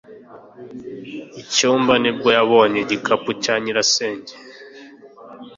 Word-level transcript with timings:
icyumba. 1.41 1.93
nibwo 2.01 2.29
yabonye 2.37 2.77
igikapu 2.81 3.29
cya 3.43 3.55
nyirasenge 3.61 4.33